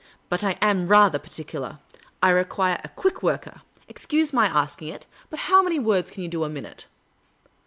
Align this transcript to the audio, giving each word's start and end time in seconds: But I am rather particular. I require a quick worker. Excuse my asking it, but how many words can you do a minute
But 0.29 0.43
I 0.43 0.57
am 0.63 0.87
rather 0.87 1.19
particular. 1.19 1.77
I 2.23 2.31
require 2.31 2.81
a 2.83 2.87
quick 2.89 3.21
worker. 3.21 3.61
Excuse 3.87 4.33
my 4.33 4.47
asking 4.47 4.87
it, 4.87 5.05
but 5.29 5.41
how 5.41 5.61
many 5.61 5.77
words 5.77 6.09
can 6.09 6.23
you 6.23 6.27
do 6.27 6.43
a 6.43 6.49
minute 6.49 6.87